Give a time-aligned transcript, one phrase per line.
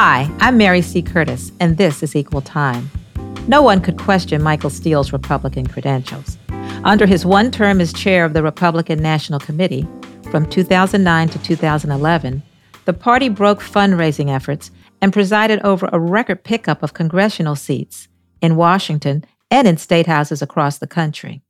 [0.00, 1.02] Hi, I'm Mary C.
[1.02, 2.88] Curtis, and this is Equal Time.
[3.48, 6.38] No one could question Michael Steele's Republican credentials.
[6.84, 9.88] Under his one term as chair of the Republican National Committee,
[10.30, 12.44] from 2009 to 2011,
[12.84, 14.70] the party broke fundraising efforts
[15.02, 18.06] and presided over a record pickup of congressional seats
[18.40, 21.42] in Washington and in state houses across the country.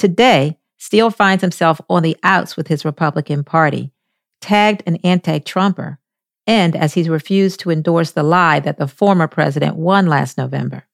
[0.00, 3.92] Today, Steele finds himself on the outs with his Republican Party,
[4.40, 6.00] tagged an anti Trumper,
[6.48, 10.84] and as he's refused to endorse the lie that the former president won last November.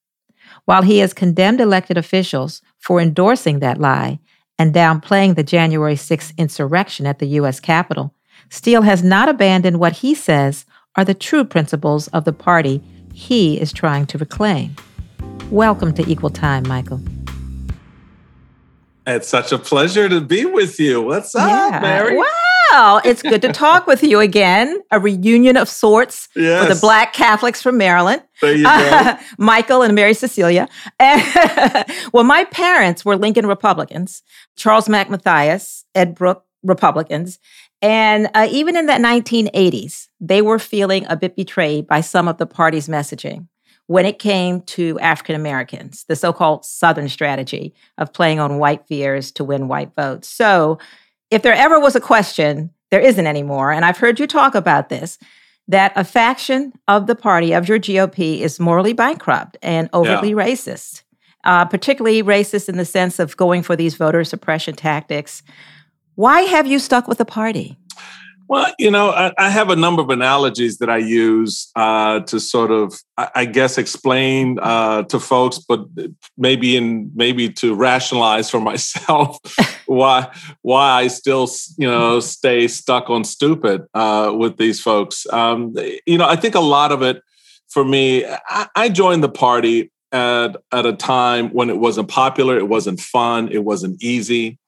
[0.64, 4.18] While he has condemned elected officials for endorsing that lie
[4.59, 7.60] and downplaying the January 6th insurrection at the U.S.
[7.60, 8.12] Capitol,
[8.50, 13.60] Steele has not abandoned what he says are the true principles of the party he
[13.60, 14.74] is trying to reclaim.
[15.50, 17.00] Welcome to Equal Time, Michael.
[19.06, 21.02] It's such a pleasure to be with you.
[21.02, 21.80] What's up, yeah.
[21.80, 22.16] Mary?
[22.16, 22.24] Wow.
[22.70, 24.80] Well, it's good to talk with you again.
[24.90, 26.66] A reunion of sorts yes.
[26.66, 28.23] for the Black Catholics from Maryland.
[28.40, 29.16] There you go.
[29.38, 30.68] Michael and Mary Cecilia.
[32.12, 34.23] well, my parents were Lincoln Republicans,
[34.56, 37.38] Charles Mac Mathias, Ed Brooke Republicans.
[37.80, 42.38] And uh, even in the 1980s, they were feeling a bit betrayed by some of
[42.38, 43.46] the party's messaging
[43.87, 48.87] when it came to African Americans, the so called Southern strategy of playing on white
[48.87, 50.29] fears to win white votes.
[50.29, 50.79] So,
[51.30, 53.73] if there ever was a question, there isn't anymore.
[53.73, 55.18] And I've heard you talk about this
[55.66, 60.37] that a faction of the party of your GOP is morally bankrupt and overtly yeah.
[60.37, 61.02] racist,
[61.45, 65.43] uh, particularly racist in the sense of going for these voter suppression tactics.
[66.16, 67.78] Why have you stuck with the party?
[68.47, 72.38] Well, you know, I, I, have a number of analogies that I use uh, to
[72.38, 75.86] sort of, I, guess, explain uh, to folks, but
[76.36, 79.38] maybe in maybe to rationalize for myself
[79.86, 80.31] why
[80.62, 81.48] why I still,
[81.78, 85.26] you know, stay stuck on stupid uh, with these folks.
[85.32, 85.75] Um,
[86.06, 87.22] you know, I think a lot of it
[87.69, 92.56] for me, I, I joined the party at at a time when it wasn't popular,
[92.56, 94.58] it wasn't fun, it wasn't easy.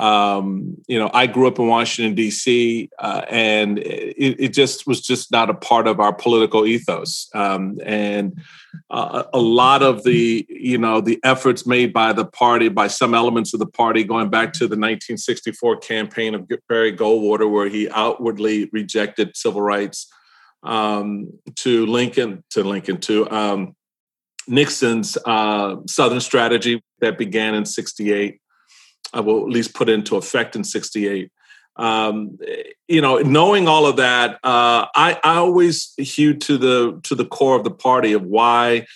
[0.00, 5.02] Um, you know, I grew up in Washington D.C., uh, and it, it, just was
[5.02, 7.28] just not a part of our political ethos.
[7.34, 8.40] Um, and
[8.88, 13.12] uh, a lot of the, you know, the efforts made by the party, by some
[13.12, 17.90] elements of the party, going back to the 1964 campaign of Barry Goldwater, where he
[17.90, 20.10] outwardly rejected civil rights,
[20.62, 23.76] um, to Lincoln, to Lincoln, to um,
[24.48, 28.39] Nixon's uh, Southern strategy that began in '68
[29.16, 31.30] uh, will at least put into effect in 68
[31.76, 32.38] um,
[32.88, 37.24] you know knowing all of that uh, I, I always hewed to the to the
[37.24, 38.86] core of the party of why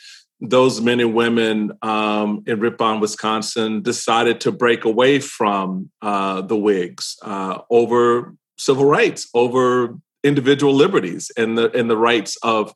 [0.41, 6.56] those men and women um, in ripon wisconsin decided to break away from uh, the
[6.56, 12.75] whigs uh, over civil rights over individual liberties and the and the rights of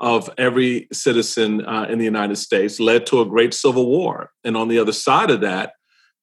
[0.00, 4.30] of every citizen uh, in the united states led to a great civil war.
[4.44, 5.74] And on the other side of that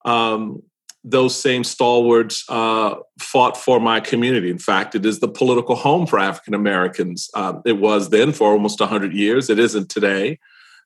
[0.06, 0.62] um,
[1.04, 4.52] those same stalwarts uh, fought for my community.
[4.52, 7.30] In fact, it is the political home for African Americans.
[7.34, 9.50] Um, it was then for almost 100 years.
[9.50, 10.40] It isn't today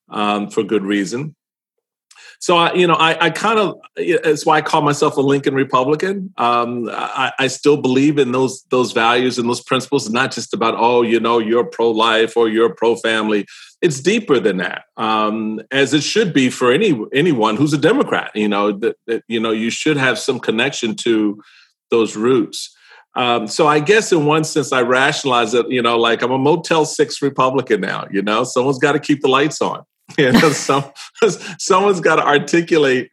[0.09, 1.35] um, for good reason.
[2.40, 5.56] So I, you know, I, I kind of it's why I call myself a Lincoln
[5.56, 6.34] Republican.
[6.38, 10.75] Um, I, I, still believe in those those values and those principles, not just about
[10.78, 13.46] oh, you know, you're pro life or you're pro family.
[13.81, 18.31] It's deeper than that, um, as it should be for any anyone who's a Democrat.
[18.35, 21.41] You know that, that you know you should have some connection to
[21.91, 22.75] those roots.
[23.16, 25.69] Um, so I guess in one sense I rationalize it.
[25.69, 28.07] You know, like I'm a Motel Six Republican now.
[28.12, 29.84] You know, someone's got to keep the lights on.
[30.17, 30.85] You know, some,
[31.57, 33.09] someone's got to articulate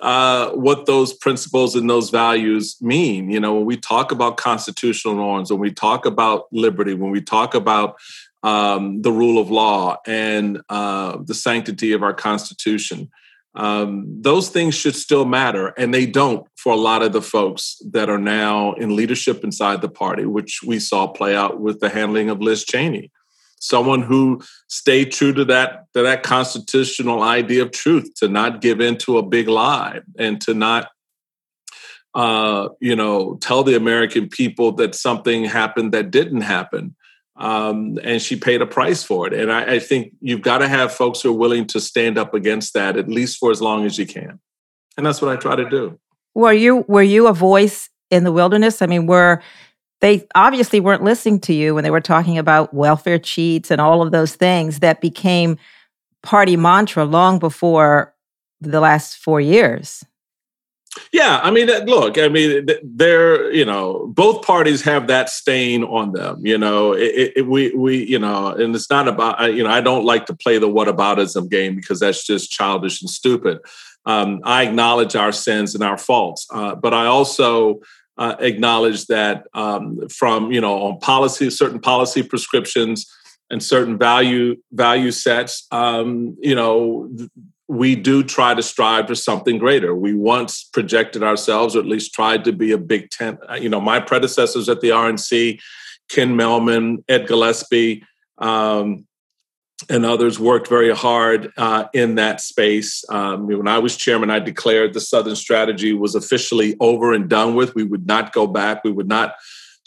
[0.00, 3.30] uh, what those principles and those values mean.
[3.30, 7.22] You know, when we talk about constitutional norms, when we talk about liberty, when we
[7.22, 7.96] talk about
[8.42, 13.10] um, the rule of law and uh, the sanctity of our Constitution,
[13.54, 17.80] um, those things should still matter, and they don't for a lot of the folks
[17.92, 21.88] that are now in leadership inside the party, which we saw play out with the
[21.88, 23.12] handling of Liz Cheney
[23.64, 28.80] someone who stayed true to that to that constitutional idea of truth to not give
[28.80, 30.90] in to a big lie and to not
[32.14, 36.94] uh, you know tell the american people that something happened that didn't happen.
[37.36, 39.32] Um, and she paid a price for it.
[39.32, 42.32] And I, I think you've got to have folks who are willing to stand up
[42.32, 44.38] against that at least for as long as you can.
[44.96, 45.98] And that's what i try to do.
[46.34, 48.82] Were you were you a voice in the wilderness?
[48.82, 49.42] I mean were
[50.04, 54.02] they obviously weren't listening to you when they were talking about welfare cheats and all
[54.02, 55.56] of those things that became
[56.22, 58.14] party mantra long before
[58.60, 60.04] the last four years.
[61.10, 66.12] Yeah, I mean, look, I mean, they're you know, both parties have that stain on
[66.12, 66.44] them.
[66.44, 69.80] You know, it, it, we we you know, and it's not about you know, I
[69.80, 73.58] don't like to play the whataboutism game because that's just childish and stupid.
[74.04, 77.80] Um, I acknowledge our sins and our faults, uh, but I also
[78.16, 83.10] uh, acknowledge that um, from you know on policy, certain policy prescriptions
[83.50, 87.10] and certain value value sets, um, you know,
[87.68, 89.94] we do try to strive for something greater.
[89.94, 93.38] We once projected ourselves, or at least tried to be a big tent.
[93.48, 95.60] Uh, you know, my predecessors at the RNC,
[96.08, 98.04] Ken Mehlman, Ed Gillespie,
[98.38, 99.06] um,
[99.88, 103.04] and others worked very hard uh, in that space.
[103.08, 107.54] Um, when I was chairman, I declared the Southern strategy was officially over and done
[107.54, 107.74] with.
[107.74, 108.84] We would not go back.
[108.84, 109.34] We would not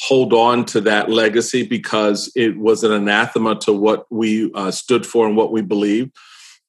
[0.01, 5.05] hold on to that legacy because it was an anathema to what we uh, stood
[5.05, 6.15] for and what we believed.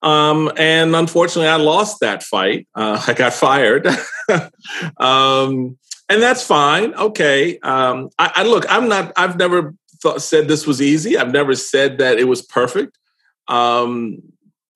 [0.03, 2.69] Um, and unfortunately, I lost that fight.
[2.75, 3.87] Uh, I got fired.
[4.97, 5.77] um,
[6.09, 6.95] and that's fine.
[6.95, 7.59] Okay.
[7.59, 11.19] Um, I, I, look, I'm not, I've never thought, said this was easy.
[11.19, 12.97] I've never said that it was perfect.
[13.49, 14.23] Um,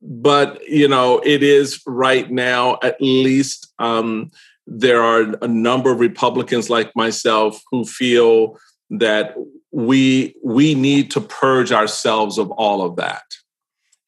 [0.01, 4.31] but, you know, it is right now, at least, um,
[4.67, 8.59] there are a number of Republicans like myself who feel
[8.91, 9.35] that
[9.71, 13.23] we we need to purge ourselves of all of that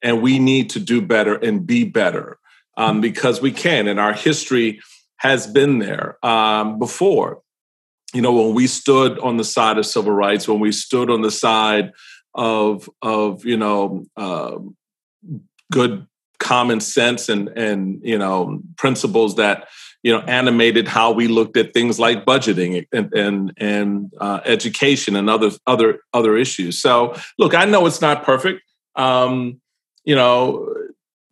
[0.05, 2.37] and we need to do better and be better
[2.77, 3.87] um, because we can.
[3.87, 4.79] And our history
[5.17, 7.41] has been there um, before.
[8.13, 11.21] You know, when we stood on the side of civil rights, when we stood on
[11.21, 11.91] the side
[12.35, 14.57] of of you know uh,
[15.71, 16.05] good
[16.37, 19.67] common sense and and you know principles that
[20.03, 25.15] you know animated how we looked at things like budgeting and and, and uh, education
[25.15, 26.79] and other other other issues.
[26.79, 28.61] So look, I know it's not perfect.
[28.95, 29.59] Um,
[30.03, 30.73] you know,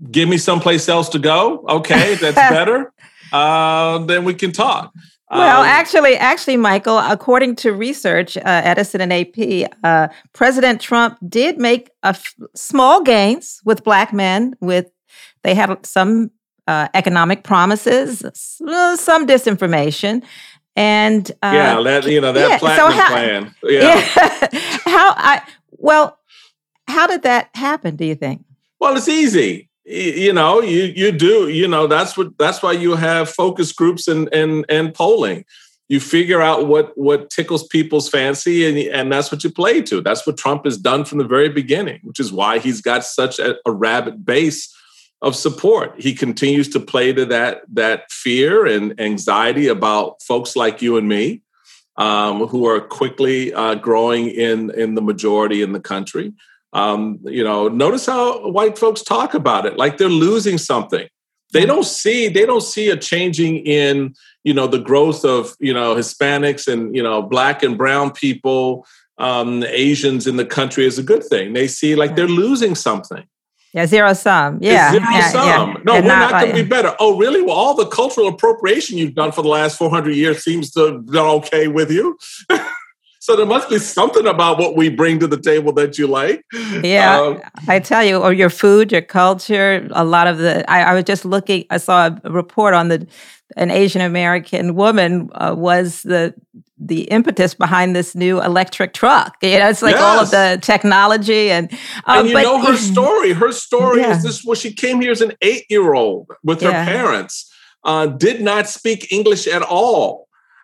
[0.09, 1.63] give me someplace else to go.
[1.67, 2.91] Okay, that's better.
[3.31, 4.91] Uh, then we can talk.
[5.33, 11.17] Well, um, actually, actually, Michael, according to research, uh, Edison and AP, uh, President Trump
[11.27, 14.55] did make a f- small gains with black men.
[14.59, 14.91] With
[15.43, 16.31] they had some
[16.67, 20.23] uh, economic promises, some disinformation,
[20.75, 23.55] and uh, yeah, that you know that yeah, platinum so how, plan.
[23.63, 23.81] Yeah.
[23.81, 24.59] yeah.
[24.85, 25.41] how I
[25.71, 26.17] well,
[26.87, 27.95] how did that happen?
[27.95, 28.45] Do you think?
[28.79, 29.69] Well, it's easy.
[29.85, 31.49] You know, you you do.
[31.49, 35.43] You know, that's what that's why you have focus groups and and and polling.
[35.89, 39.99] You figure out what what tickles people's fancy, and and that's what you play to.
[39.99, 43.39] That's what Trump has done from the very beginning, which is why he's got such
[43.39, 44.73] a, a rabid base
[45.21, 45.99] of support.
[45.99, 51.09] He continues to play to that that fear and anxiety about folks like you and
[51.09, 51.41] me,
[51.97, 56.33] um, who are quickly uh, growing in in the majority in the country.
[56.73, 61.07] Um, you know, notice how white folks talk about it like they're losing something.
[61.53, 65.73] They don't see they don't see a changing in you know the growth of you
[65.73, 68.87] know Hispanics and you know black and brown people,
[69.19, 71.53] um, Asians in the country is a good thing.
[71.53, 73.23] They see like they're losing something.
[73.73, 74.59] Yeah, zero sum.
[74.61, 74.93] Yeah.
[74.93, 75.47] It's zero yeah, sum.
[75.47, 75.81] Yeah.
[75.83, 76.95] No, and we're not, not going to be better.
[76.99, 77.41] Oh, really?
[77.41, 81.07] Well, all the cultural appropriation you've done for the last 400 years seems to have
[81.07, 82.17] done okay with you.
[83.23, 86.43] So there must be something about what we bring to the table that you like.
[86.83, 89.87] Yeah, um, I tell you, or your food, your culture.
[89.91, 90.69] A lot of the.
[90.69, 91.63] I, I was just looking.
[91.69, 93.07] I saw a report on the
[93.55, 96.33] an Asian American woman uh, was the
[96.77, 99.37] the impetus behind this new electric truck.
[99.41, 100.03] You know, it's like yes.
[100.03, 101.71] all of the technology and.
[102.03, 103.31] Um, and you but, know her story.
[103.31, 104.17] Her story yeah.
[104.17, 106.83] is this: well, she came here as an eight year old with her yeah.
[106.83, 107.49] parents.
[107.85, 110.22] Uh, did not speak English at all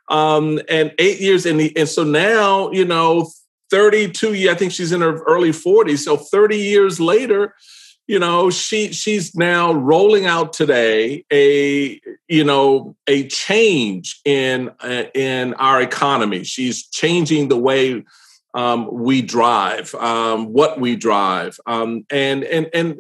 [0.10, 1.46] um, and eight years.
[1.46, 3.30] And, the, and so now, you know,
[3.70, 6.00] 32 I think she's in her early 40s.
[6.00, 7.56] So 30 years later,
[8.08, 15.04] you know, she she's now rolling out today a you know a change in uh,
[15.14, 16.44] in our economy.
[16.44, 18.04] She's changing the way
[18.56, 23.00] um, we drive, um, what we drive, um, and and and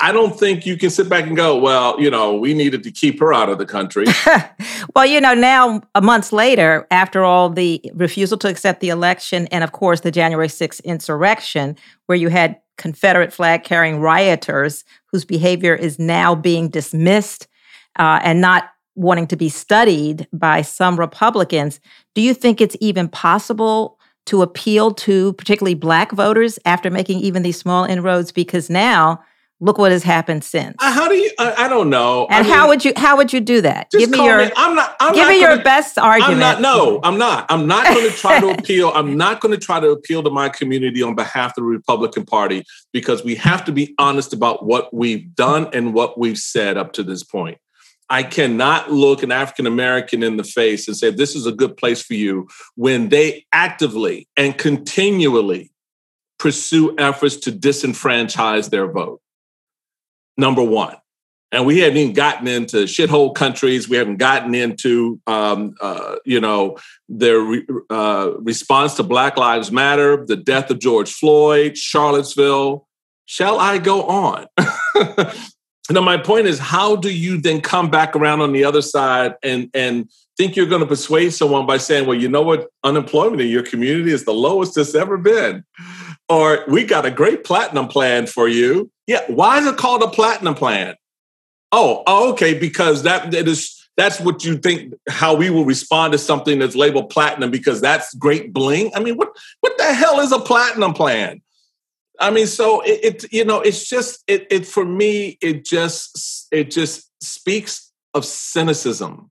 [0.00, 2.92] I don't think you can sit back and go, well, you know, we needed to
[2.92, 4.06] keep her out of the country.
[4.94, 9.48] well, you know, now, a month later, after all the refusal to accept the election
[9.48, 11.76] and, of course, the January 6th insurrection,
[12.06, 17.48] where you had Confederate flag carrying rioters whose behavior is now being dismissed
[17.98, 21.80] uh, and not wanting to be studied by some Republicans,
[22.14, 27.42] do you think it's even possible to appeal to particularly Black voters after making even
[27.42, 28.30] these small inroads?
[28.30, 29.20] Because now,
[29.60, 30.76] Look what has happened since.
[30.78, 31.32] Uh, how do you?
[31.36, 32.26] I, I don't know.
[32.30, 32.92] And I mean, how would you?
[32.96, 33.90] How would you do that?
[33.90, 34.38] Give me your.
[34.38, 34.94] Me, I'm not.
[35.00, 36.34] I'm give not me gonna, your best argument.
[36.34, 36.60] I'm not.
[36.60, 37.46] No, I'm not.
[37.48, 38.92] I'm not going to try to appeal.
[38.94, 42.24] I'm not going to try to appeal to my community on behalf of the Republican
[42.24, 46.76] Party because we have to be honest about what we've done and what we've said
[46.76, 47.58] up to this point.
[48.08, 51.76] I cannot look an African American in the face and say, this is a good
[51.76, 55.72] place for you when they actively and continually
[56.38, 59.20] pursue efforts to disenfranchise their vote.
[60.38, 60.96] Number one.
[61.50, 63.88] And we haven't even gotten into shithole countries.
[63.88, 66.76] We haven't gotten into, um, uh, you know,
[67.08, 72.86] their re- uh, response to Black Lives Matter, the death of George Floyd, Charlottesville.
[73.24, 74.46] Shall I go on?
[75.90, 79.34] now, my point is, how do you then come back around on the other side
[79.42, 83.42] and and think you're going to persuade someone by saying, well, you know what, unemployment
[83.42, 85.64] in your community is the lowest it's ever been,
[86.28, 88.90] or we got a great platinum plan for you.
[89.06, 90.94] Yeah, why is it called a platinum plan?
[91.72, 96.12] Oh, oh okay, because that it is that's what you think how we will respond
[96.12, 98.90] to something that's labeled platinum because that's great bling.
[98.94, 101.42] I mean, what what the hell is a platinum plan?
[102.20, 106.48] I mean, so it, it you know, it's just it it for me, it just
[106.52, 109.30] it just speaks of cynicism.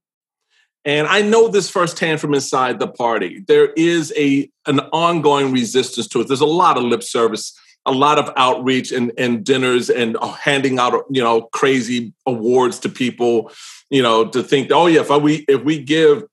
[0.88, 3.44] And I know this firsthand from inside the party.
[3.48, 6.28] There is a an ongoing resistance to it.
[6.28, 7.54] There's a lot of lip service
[7.88, 12.80] a lot of outreach and, and dinners and uh, handing out you know crazy awards
[12.80, 13.50] to people
[13.90, 16.24] you know to think oh yeah if we if we give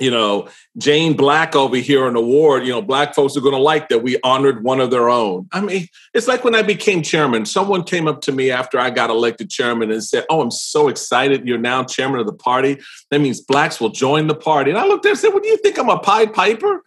[0.00, 3.60] you know jane black over here an award you know black folks are going to
[3.60, 7.02] like that we honored one of their own i mean it's like when i became
[7.02, 10.50] chairman someone came up to me after i got elected chairman and said oh i'm
[10.50, 12.78] so excited you're now chairman of the party
[13.10, 15.48] that means blacks will join the party and i looked at and said what do
[15.48, 16.82] you think i'm a pied piper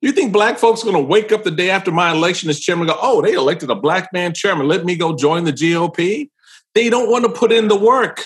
[0.00, 2.60] you think black folks are going to wake up the day after my election as
[2.60, 4.68] chairman go, oh, they elected a black man chairman.
[4.68, 6.30] Let me go join the GOP?
[6.74, 8.24] They don't want to put in the work.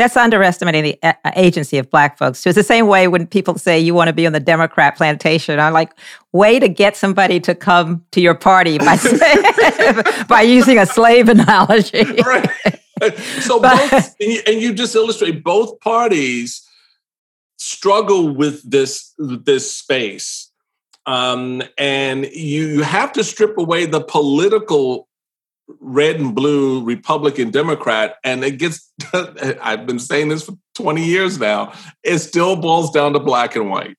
[0.00, 2.38] That's underestimating the uh, uh, agency of black folks.
[2.38, 4.96] So it's the same way when people say you want to be on the Democrat
[4.96, 5.60] plantation.
[5.60, 5.92] I'm like,
[6.32, 8.96] way to get somebody to come to your party by,
[10.28, 12.04] by using a slave analogy.
[12.26, 12.48] right.
[13.40, 14.16] So but, both,
[14.46, 16.66] and you just illustrate both parties
[17.58, 20.50] struggle with this this space
[21.04, 25.08] um, and you, you have to strip away the political
[25.80, 28.92] red and blue Republican Democrat, and it gets,
[29.62, 31.72] I've been saying this for 20 years now,
[32.02, 33.96] it still boils down to black and white.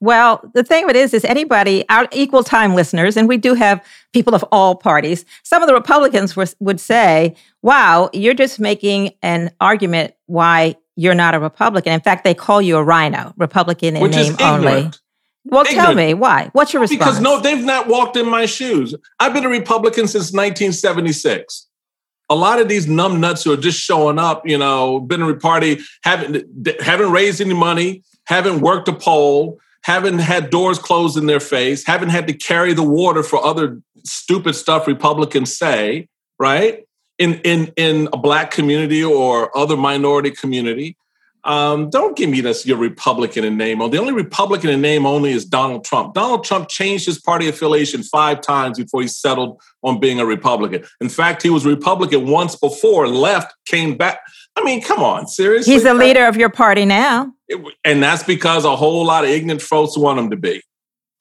[0.00, 3.54] Well, the thing of it is, is anybody, our equal time listeners, and we do
[3.54, 8.60] have people of all parties, some of the Republicans were, would say, wow, you're just
[8.60, 11.92] making an argument why you're not a Republican.
[11.92, 14.90] In fact, they call you a RINO Republican in Which name only.
[15.44, 15.86] Well, ignorant.
[15.86, 16.50] tell me why.
[16.52, 16.98] What's your response?
[16.98, 18.94] Because no, they've not walked in my shoes.
[19.20, 21.66] I've been a Republican since 1976.
[22.30, 25.28] A lot of these numb nuts who are just showing up, you know, been in
[25.28, 26.46] a party, haven't
[26.80, 31.86] haven't raised any money, haven't worked a poll, haven't had doors closed in their face,
[31.86, 36.08] haven't had to carry the water for other stupid stuff Republicans say,
[36.38, 36.84] right?
[37.18, 40.96] In in in a black community or other minority community.
[41.44, 43.78] Um, don't give me this, your Republican in name.
[43.90, 46.14] The only Republican in name only is Donald Trump.
[46.14, 50.84] Donald Trump changed his party affiliation five times before he settled on being a Republican.
[51.00, 54.20] In fact, he was Republican once before, left, came back.
[54.56, 55.74] I mean, come on, seriously.
[55.74, 57.32] He's the leader of your party now.
[57.84, 60.62] And that's because a whole lot of ignorant folks want him to be.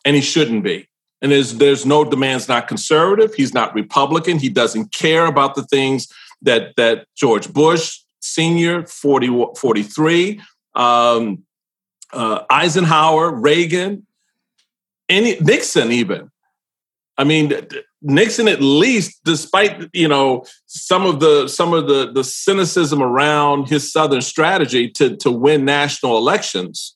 [0.05, 0.87] And he shouldn't be.
[1.21, 3.33] And there's there's no demands not conservative.
[3.33, 4.39] He's not Republican.
[4.39, 6.07] He doesn't care about the things
[6.41, 10.41] that that George Bush, Senior, 40, 43,
[10.75, 11.43] um,
[12.13, 14.07] uh, Eisenhower, Reagan,
[15.09, 16.31] any Nixon even.
[17.17, 17.53] I mean,
[18.01, 23.69] Nixon at least, despite you know some of the some of the the cynicism around
[23.69, 26.95] his Southern strategy to to win national elections,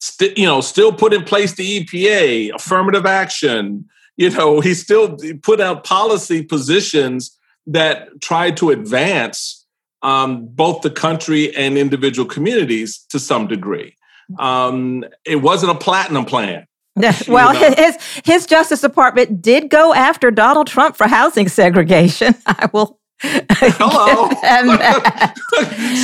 [0.00, 3.88] st- you know, still put in place the EPA, affirmative action.
[4.16, 9.61] You know, he still put out policy positions that tried to advance
[10.02, 13.96] um, both the country and individual communities to some degree.
[14.38, 16.66] Um, it wasn't a platinum plan.
[17.28, 17.74] well, know?
[17.76, 22.34] his his Justice Department did go after Donald Trump for housing segregation.
[22.46, 22.98] I will.
[23.24, 24.28] Hello.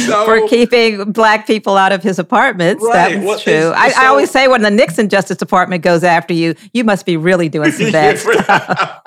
[0.07, 2.81] so, for keeping black people out of his apartments.
[2.81, 3.14] Right.
[3.14, 3.73] That's well, true.
[3.75, 7.05] I, so, I, always say when the Nixon Justice Department goes after you, you must
[7.07, 9.02] be really doing some bad stuff.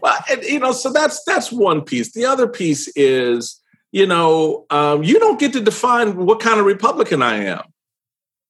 [0.00, 2.12] well, and, you know, so that's that's one piece.
[2.12, 3.61] The other piece is
[3.92, 7.62] you know, um, you don't get to define what kind of Republican I am.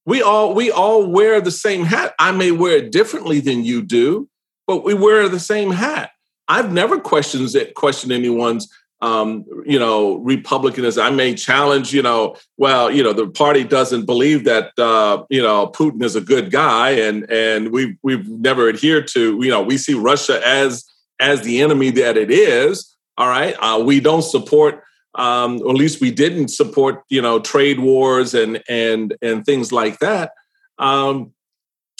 [0.06, 2.14] We all we all wear the same hat.
[2.18, 4.28] I may wear it differently than you do,
[4.66, 6.11] but we wear the same hat.
[6.49, 8.68] I've never questioned it, questioned anyone's
[9.02, 11.04] um, you know, Republicanism.
[11.04, 15.42] I may challenge, you know, well, you know, the party doesn't believe that, uh, you
[15.42, 19.61] know, Putin is a good guy, and and we've we've never adhered to, you know,
[19.61, 20.84] we see Russia as
[21.18, 22.96] as the enemy that it is.
[23.18, 24.84] All right, uh, we don't support
[25.14, 29.73] um, or at least we didn't support, you know, trade wars and and and things
[29.73, 30.33] like that.
[30.78, 31.33] Um,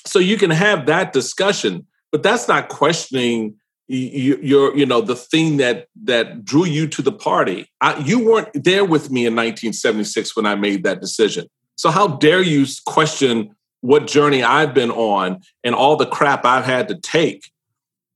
[0.07, 3.57] so you can have that discussion, but that's not questioning
[3.89, 7.69] your, you know, the thing that that drew you to the party.
[7.81, 11.49] I, you weren't there with me in 1976 when I made that decision.
[11.77, 16.65] So how dare you question what journey I've been on and all the crap I've
[16.65, 17.51] had to take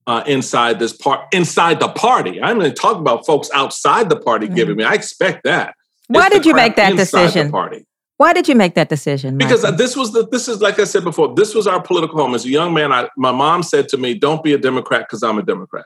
[0.06, 2.40] uh, inside this part, inside the party.
[2.40, 4.54] I'm going to talk about folks outside the party mm-hmm.
[4.54, 4.84] giving me.
[4.84, 5.74] I expect that.
[6.08, 7.50] Why it's did you make that decision?
[7.50, 7.84] party.
[8.18, 9.36] Why did you make that decision?
[9.36, 11.34] Because this was the this is like I said before.
[11.34, 12.34] This was our political home.
[12.34, 15.22] As a young man, I, my mom said to me, "Don't be a Democrat because
[15.22, 15.84] I'm a Democrat.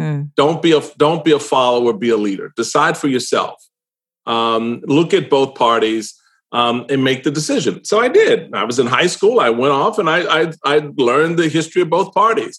[0.00, 0.30] Mm.
[0.36, 1.92] Don't be a don't be a follower.
[1.92, 2.52] Be a leader.
[2.56, 3.60] Decide for yourself.
[4.26, 6.14] Um, look at both parties."
[6.50, 7.84] Um, and make the decision.
[7.84, 8.54] So I did.
[8.54, 9.38] I was in high school.
[9.38, 12.58] I went off and I, I, I learned the history of both parties.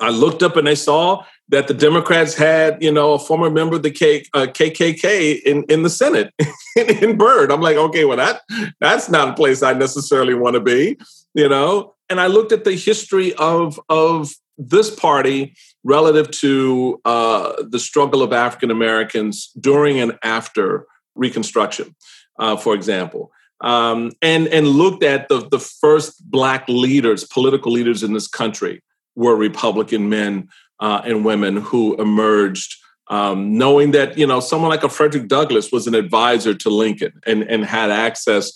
[0.00, 3.76] I looked up and I saw that the Democrats had, you know, a former member
[3.76, 6.32] of the K, uh, KKK in, in the Senate
[6.76, 7.50] in, in Byrd.
[7.50, 8.42] I'm like, okay, well, that
[8.80, 10.98] that's not a place I necessarily want to be,
[11.34, 11.94] you know.
[12.10, 18.22] And I looked at the history of of this party relative to uh, the struggle
[18.22, 21.96] of African Americans during and after Reconstruction,
[22.38, 23.32] uh, for example.
[23.60, 28.82] Um, and and looked at the the first black leaders, political leaders in this country,
[29.18, 30.48] were Republican men
[30.80, 32.76] uh, and women who emerged,
[33.08, 37.20] um, knowing that you know someone like a Frederick Douglass was an advisor to Lincoln
[37.26, 38.52] and and had access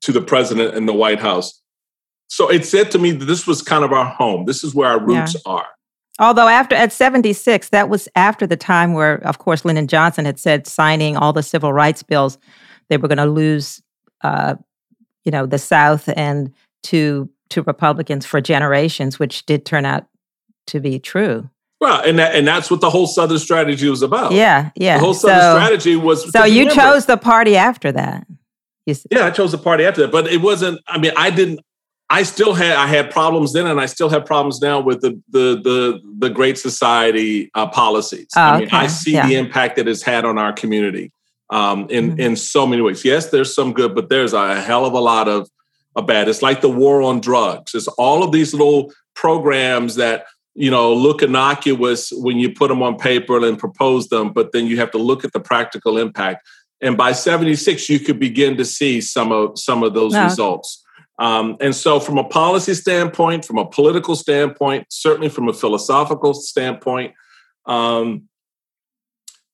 [0.00, 1.60] to the president and the White House.
[2.28, 4.46] So it said to me that this was kind of our home.
[4.46, 5.52] This is where our roots yeah.
[5.52, 5.66] are.
[6.18, 10.38] Although after at 76, that was after the time where, of course, Lyndon Johnson had
[10.38, 12.38] said signing all the civil rights bills,
[12.88, 13.82] they were going to lose,
[14.22, 14.54] uh,
[15.24, 16.52] you know, the South and
[16.84, 20.06] to to Republicans for generations, which did turn out
[20.68, 21.48] to be true.
[21.80, 24.32] Well, and that, and that's what the whole Southern strategy was about.
[24.32, 24.98] Yeah, yeah.
[24.98, 26.30] The whole Southern so, strategy was.
[26.30, 28.26] So you remember, chose the party after that.
[28.84, 30.80] Yeah, I chose the party after that, but it wasn't.
[30.86, 31.60] I mean, I didn't.
[32.10, 35.20] I still had I had problems then, and I still have problems now with the
[35.30, 38.28] the the the Great Society uh, policies.
[38.36, 38.76] Oh, I mean, okay.
[38.76, 39.26] I see yeah.
[39.26, 41.12] the impact that it's had on our community
[41.50, 42.20] um, in mm-hmm.
[42.20, 43.04] in so many ways.
[43.04, 45.48] Yes, there's some good, but there's a hell of a lot of
[45.96, 46.28] a bad.
[46.28, 47.74] It's like the war on drugs.
[47.74, 52.82] It's all of these little programs that you know look innocuous when you put them
[52.82, 56.46] on paper and propose them, but then you have to look at the practical impact.
[56.82, 60.82] And by 76, you could begin to see some of some of those results.
[61.18, 66.32] Um, and so, from a policy standpoint, from a political standpoint, certainly from a philosophical
[66.32, 67.12] standpoint,
[67.66, 68.29] um,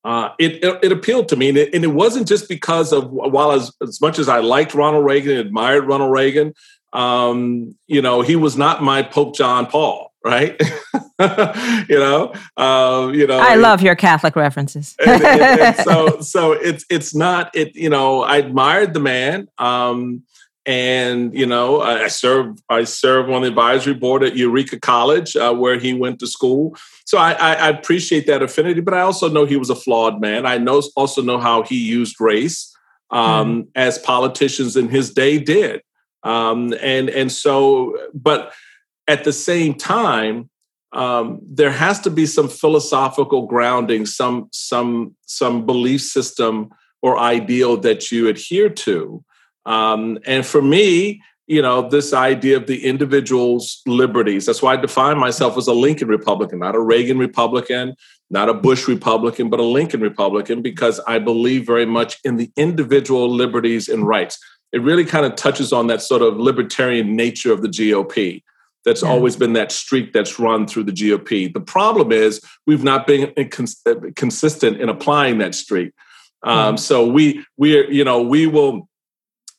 [0.07, 3.11] uh, it, it, it appealed to me, and it, and it, wasn't just because of
[3.11, 6.55] while as, as much as I liked Ronald Reagan and admired Ronald Reagan,
[6.93, 10.55] um, you know, he was not my Pope John Paul, right?
[10.95, 13.41] you know, uh, you know.
[13.41, 14.95] I love your Catholic references.
[15.05, 17.75] and, and, and so, so it's it's not it.
[17.75, 19.49] You know, I admired the man.
[19.59, 20.23] Um,
[20.67, 25.55] and you know I serve I serve on the advisory board at Eureka College uh,
[25.55, 26.77] where he went to school.
[27.05, 30.21] So I, I, I, appreciate that affinity, but I also know he was a flawed
[30.21, 30.45] man.
[30.45, 32.77] I know also know how he used race
[33.11, 33.69] um, mm.
[33.77, 35.83] as politicians in his day did,
[36.25, 38.53] um, and and so but
[39.09, 40.51] at the same time.
[40.93, 46.71] Um, there has to be some philosophical grounding, some some some belief system
[47.03, 49.23] or ideal that you adhere to.
[49.67, 54.47] Um, and for me, you know, this idea of the individual's liberties.
[54.47, 57.95] That's why I define myself as a Lincoln Republican, not a Reagan Republican,
[58.31, 62.51] not a Bush Republican, but a Lincoln Republican, because I believe very much in the
[62.57, 64.39] individual liberties and rights.
[64.73, 68.43] It really kind of touches on that sort of libertarian nature of the GOP.
[68.85, 69.09] That's yeah.
[69.09, 71.53] always been that streak that's run through the GOP.
[71.53, 75.93] The problem is we've not been consistent in applying that streak.
[76.43, 78.89] Um, mm So we we you know we will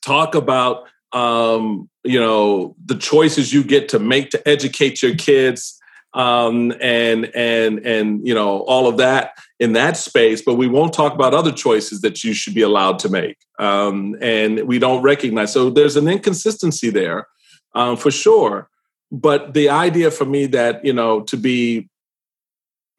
[0.01, 5.79] talk about um, you know the choices you get to make to educate your kids
[6.13, 10.93] um, and and and you know all of that in that space but we won't
[10.93, 15.01] talk about other choices that you should be allowed to make um, and we don't
[15.01, 15.53] recognize.
[15.53, 17.27] So there's an inconsistency there
[17.73, 18.69] um, for sure
[19.11, 21.89] but the idea for me that you know to be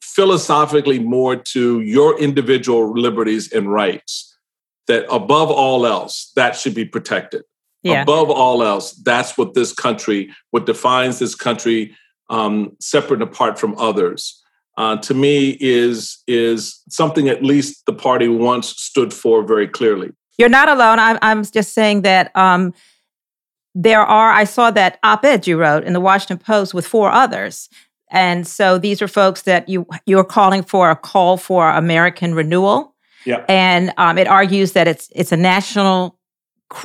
[0.01, 4.28] philosophically more to your individual liberties and rights
[4.89, 7.43] that above all else, that should be protected.
[7.83, 8.03] Yeah.
[8.03, 11.95] Above all else, that's what this country, what defines this country
[12.29, 14.43] um, separate and apart from others.
[14.77, 20.11] Uh, to me, is is something at least the party once stood for very clearly.
[20.39, 21.01] You're not alone.
[21.01, 22.73] I'm, I'm just saying that um,
[23.75, 24.31] there are.
[24.31, 27.69] I saw that op-ed you wrote in the Washington Post with four others,
[28.09, 32.95] and so these are folks that you you're calling for a call for American renewal
[33.25, 33.45] Yeah.
[33.49, 36.19] And um, it argues that it's it's a national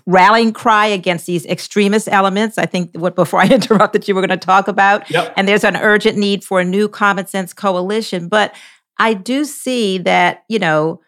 [0.05, 2.57] rallying cry against these extremist elements.
[2.57, 5.09] I think what before I interrupted you, we're going to talk about.
[5.09, 5.33] Yep.
[5.37, 8.27] And there's an urgent need for a new common sense coalition.
[8.27, 8.55] But
[8.97, 11.01] I do see that you know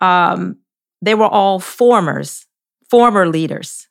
[0.00, 0.58] um,
[1.02, 2.46] they were all formers,
[2.90, 3.87] former leaders.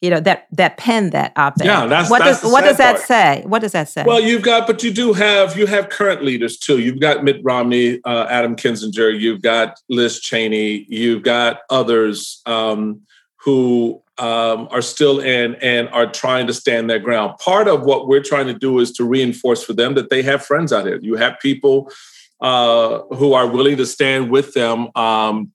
[0.00, 1.66] You know that that penned that op-ed.
[1.66, 3.42] Yeah, that's what that's does what does that say?
[3.44, 4.04] What does that say?
[4.06, 6.78] Well, you've got, but you do have you have current leaders too.
[6.78, 9.18] You've got Mitt Romney, uh, Adam Kinzinger.
[9.18, 10.86] You've got Liz Cheney.
[10.88, 13.00] You've got others um,
[13.38, 17.36] who um, are still in and are trying to stand their ground.
[17.38, 20.44] Part of what we're trying to do is to reinforce for them that they have
[20.44, 20.98] friends out here.
[21.02, 21.90] You have people
[22.40, 25.52] uh, who are willing to stand with them um,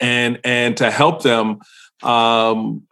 [0.00, 1.60] and and to help them
[2.02, 2.82] um,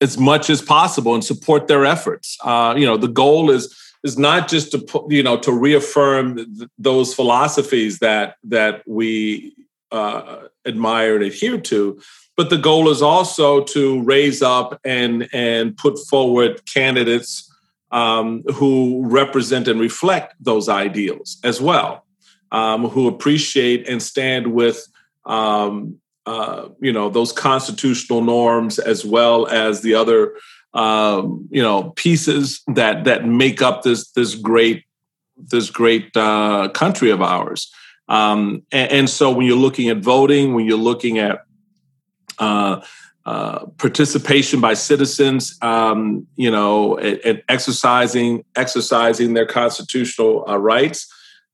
[0.00, 2.36] as much as possible and support their efforts.
[2.42, 6.70] Uh, you know, the goal is is not just to you know to reaffirm th-
[6.78, 9.54] those philosophies that that we
[9.90, 12.00] uh, admire and adhere to,
[12.36, 17.44] but the goal is also to raise up and and put forward candidates
[17.90, 22.04] um, who represent and reflect those ideals as well,
[22.52, 24.86] um, who appreciate and stand with
[25.24, 30.34] um, uh, you know those constitutional norms as well as the other
[30.74, 34.84] um, you know pieces that that make up this this great
[35.38, 37.72] this great uh, country of ours.
[38.08, 41.44] Um, and, and, so when you're looking at voting, when you're looking at
[42.38, 42.80] uh,
[43.26, 51.06] uh, participation by citizens, um, you know, and, and, exercising exercising their constitutional uh, rights,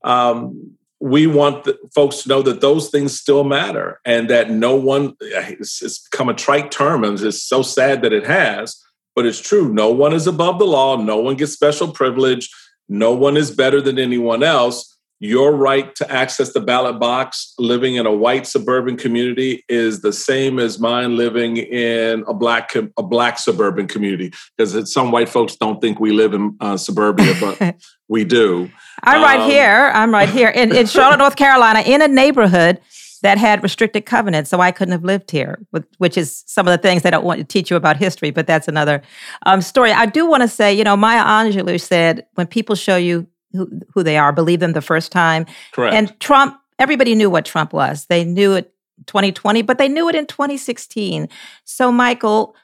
[0.04, 5.14] um, we want folks to know that those things still matter and that no one
[5.20, 8.82] it's, it's become a trite term and it's so sad that it has
[9.14, 9.72] but it's true.
[9.72, 10.96] No one is above the law.
[10.96, 12.50] No one gets special privilege.
[12.88, 14.93] No one is better than anyone else
[15.24, 20.12] your right to access the ballot box living in a white suburban community is the
[20.12, 25.56] same as mine living in a black a black suburban community because some white folks
[25.56, 27.74] don't think we live in uh, suburbia but
[28.08, 28.70] we do
[29.02, 32.78] i'm um, right here i'm right here in, in charlotte north carolina in a neighborhood
[33.22, 35.58] that had restricted covenants, so I couldn't have lived here,
[35.96, 38.46] which is some of the things they don't want to teach you about history, but
[38.46, 39.00] that's another
[39.46, 39.92] um, story.
[39.92, 43.68] I do want to say, you know, Maya Angelou said, when people show you who,
[43.92, 45.46] who they are, believe them the first time.
[45.72, 45.94] Correct.
[45.94, 48.06] And Trump, everybody knew what Trump was.
[48.06, 48.72] They knew it
[49.06, 51.28] 2020, but they knew it in 2016.
[51.64, 52.54] So, Michael,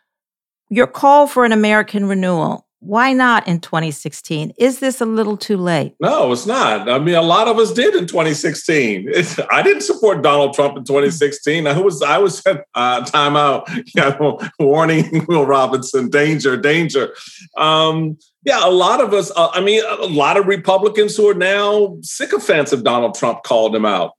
[0.68, 4.54] your call for an American renewal, why not in 2016?
[4.58, 5.94] Is this a little too late?
[6.00, 6.88] No, it's not.
[6.88, 9.06] I mean, a lot of us did in 2016.
[9.08, 11.66] It's, I didn't support Donald Trump in 2016.
[11.66, 17.14] I was I was at uh, timeout, you know, warning Will Robinson, danger, danger.
[17.58, 19.30] Um, yeah, a lot of us.
[19.36, 23.76] Uh, I mean, a lot of Republicans who are now sycophants of Donald Trump called
[23.76, 24.12] him out.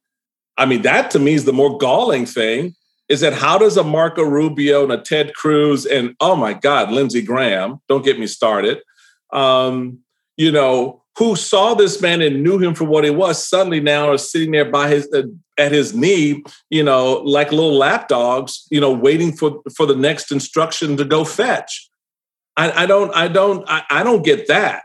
[0.56, 2.76] I mean, that to me is the more galling thing
[3.12, 6.92] is that how does a Marco Rubio and a Ted Cruz and oh my God,
[6.92, 8.82] Lindsey Graham, don't get me started,
[9.34, 10.00] um,
[10.38, 14.10] you know, who saw this man and knew him for what he was, suddenly now
[14.10, 15.24] are sitting there by his uh,
[15.60, 20.32] at his knee, you know, like little lapdogs, you know, waiting for for the next
[20.32, 21.90] instruction to go fetch.
[22.56, 24.84] I, I don't, I don't, I, I don't get that.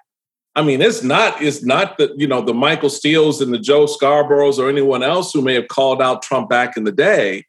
[0.57, 3.85] I mean, it's not, it's not the, you know, the Michael Steeles and the Joe
[3.87, 7.45] Scarboroughs or anyone else who may have called out Trump back in the day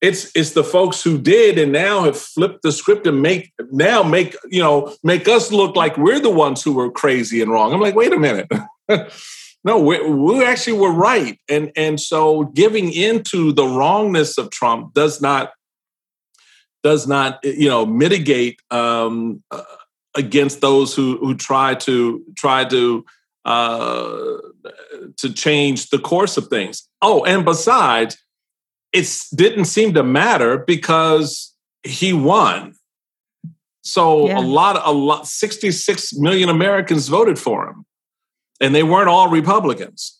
[0.00, 4.02] it's it's the folks who did and now have flipped the script and make now
[4.02, 7.72] make you know make us look like we're the ones who were crazy and wrong.
[7.72, 8.50] I'm like wait a minute.
[9.64, 11.38] No we, we actually were right.
[11.48, 15.52] And and so giving into the wrongness of trump does not
[16.82, 19.62] does not you know mitigate um, uh,
[20.14, 23.04] against those who who try to try to
[23.44, 24.36] uh,
[25.16, 26.88] to change the course of things.
[27.02, 28.16] Oh and besides
[28.92, 32.74] it didn't seem to matter because he won.
[33.82, 34.38] So yeah.
[34.38, 37.86] a lot, a lot, 66 million Americans voted for him,
[38.60, 40.18] and they weren't all Republicans.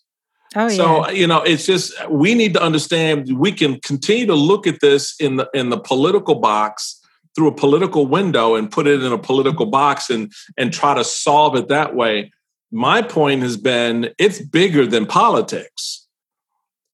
[0.56, 1.12] Oh, so yeah.
[1.12, 5.14] you know, it's just we need to understand we can continue to look at this
[5.20, 6.98] in the in the political box
[7.36, 11.04] through a political window and put it in a political box and and try to
[11.04, 12.32] solve it that way.
[12.72, 16.06] My point has been it's bigger than politics,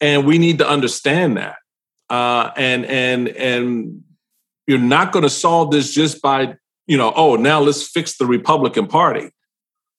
[0.01, 1.57] and we need to understand that
[2.11, 4.03] uh, and and and
[4.67, 8.27] you're not going to solve this just by you know oh now let's fix the
[8.27, 9.31] Republican Party.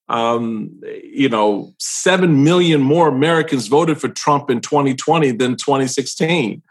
[0.08, 6.62] Um, you know, seven million more Americans voted for Trump in 2020 than 2016.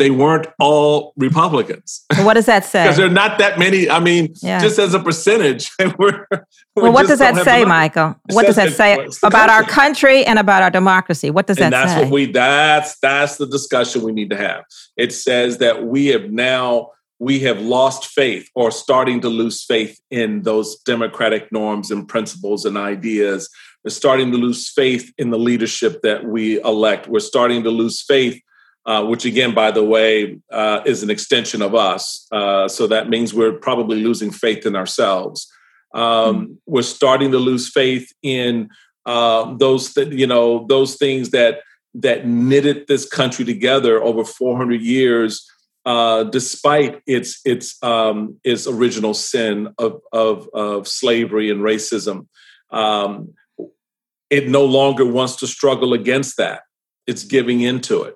[0.00, 2.06] They weren't all Republicans.
[2.30, 2.84] What does that say?
[2.84, 3.88] Because there are not that many.
[3.88, 4.60] I mean, yeah.
[4.60, 8.16] just as a percentage, we're, we're well, what does that say, Michael?
[8.30, 11.30] What does that say about our country and about our democracy?
[11.30, 12.02] What does and that that's say?
[12.04, 14.64] What we that's that's the discussion we need to have.
[14.96, 20.00] It says that we have now we have lost faith or starting to lose faith
[20.10, 23.50] in those democratic norms and principles and ideas.
[23.84, 27.08] We're starting to lose faith in the leadership that we elect.
[27.08, 28.40] We're starting to lose faith
[28.86, 32.26] uh, which again, by the way, uh, is an extension of us.
[32.32, 35.50] Uh, so that means we're probably losing faith in ourselves.
[35.94, 36.52] Um, mm-hmm.
[36.66, 38.70] We're starting to lose faith in
[39.06, 41.60] uh, those, th- you know, those things that
[41.94, 45.44] that knitted this country together over 400 years,
[45.84, 52.26] uh, despite its its um, its original sin of, of of slavery and racism.
[52.70, 53.34] Um,
[54.28, 56.62] it no longer wants to struggle against that.
[57.08, 58.14] It's giving into it.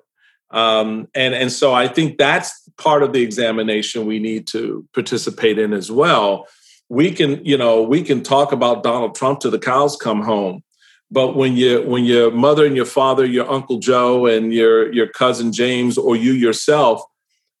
[0.55, 5.59] Um, and and so I think that's part of the examination we need to participate
[5.59, 6.47] in as well.
[6.87, 10.63] We can you know we can talk about Donald Trump till the cows come home,
[11.11, 15.07] but when you when your mother and your father, your uncle Joe and your your
[15.07, 17.03] cousin James, or you yourself,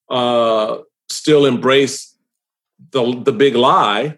[0.09, 0.77] uh,
[1.09, 2.15] still embrace
[2.91, 4.17] the the big lie,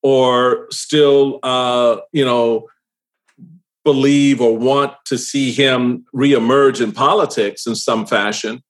[0.00, 2.68] or still uh, you know
[3.88, 8.62] believe or want to see him reemerge in politics in some fashion,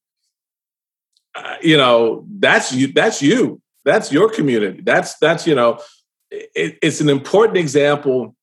[1.35, 2.93] uh, you know, that's you.
[2.93, 3.61] That's you.
[3.85, 4.81] That's your community.
[4.81, 5.81] That's that's you know,
[6.31, 8.37] it, it's an important example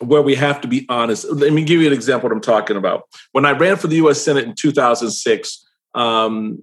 [0.00, 1.30] where we have to be honest.
[1.30, 3.02] Let me give you an example what I'm talking about.
[3.30, 4.20] When I ran for the U.S.
[4.20, 6.60] Senate in 2006, um,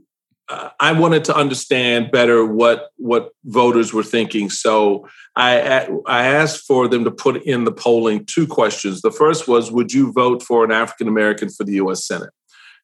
[0.50, 4.50] I wanted to understand better what what voters were thinking.
[4.50, 9.02] So I I asked for them to put in the polling two questions.
[9.02, 12.08] The first was, would you vote for an African American for the U.S.
[12.08, 12.30] Senate?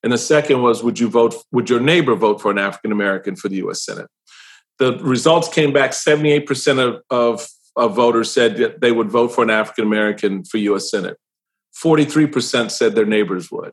[0.04, 1.36] And the second was, would you vote?
[1.54, 3.86] Would your neighbor vote for an African American for the U.S.
[3.86, 4.08] Senate?
[4.80, 5.94] The results came back.
[5.94, 7.48] Seventy-eight percent of, of
[7.78, 10.92] of voters said that they would vote for an African American for U.S.
[10.92, 11.18] Senate.
[11.72, 13.72] Forty-three percent said their neighbors would.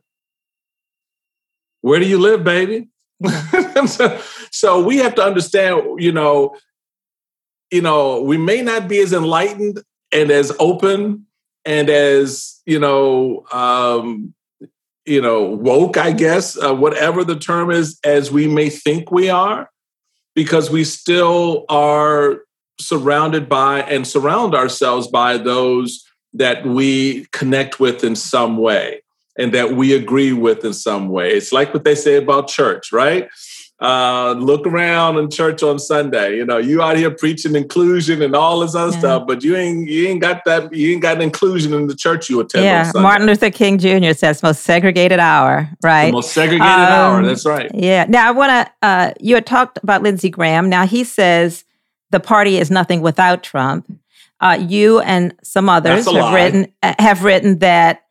[1.81, 2.90] Where do you live, baby?
[3.85, 6.55] so, so we have to understand, you know,
[7.71, 9.81] you know, we may not be as enlightened
[10.11, 11.25] and as open
[11.63, 14.33] and as you know, um,
[15.05, 19.29] you know, woke, I guess, uh, whatever the term is, as we may think we
[19.29, 19.69] are,
[20.35, 22.41] because we still are
[22.79, 26.03] surrounded by and surround ourselves by those
[26.33, 29.01] that we connect with in some way
[29.37, 31.31] and that we agree with in some way.
[31.31, 33.29] It's like what they say about church, right?
[33.81, 36.37] Uh, look around in church on Sunday.
[36.37, 38.99] You know, you out here preaching inclusion and all this other yeah.
[38.99, 42.29] stuff, but you ain't you ain't got that you ain't got inclusion in the church
[42.29, 42.63] you attend.
[42.63, 44.13] Yeah, Martin Luther King Jr.
[44.13, 46.07] says most segregated hour, right?
[46.07, 47.25] The most segregated um, hour.
[47.25, 47.71] That's right.
[47.73, 48.05] Yeah.
[48.07, 48.73] Now I want to.
[48.87, 50.69] Uh, you had talked about Lindsey Graham.
[50.69, 51.65] Now he says
[52.11, 53.91] the party is nothing without Trump.
[54.39, 56.35] Uh, you and some others have lie.
[56.35, 58.03] written have written that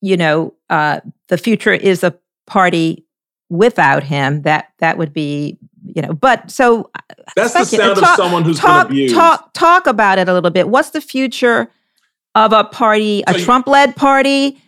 [0.00, 3.04] you know, uh, the future is a party
[3.48, 4.42] without him.
[4.42, 6.12] That that would be, you know.
[6.12, 9.14] But so uh, that's the sound talk, of someone who's talk, been abused.
[9.14, 10.68] Talk talk about it a little bit.
[10.68, 11.70] What's the future
[12.34, 14.62] of a party, a so Trump-led party,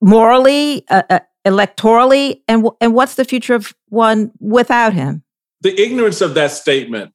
[0.00, 5.22] morally, uh, uh, electorally, and and what's the future of one without him?
[5.62, 7.12] The ignorance of that statement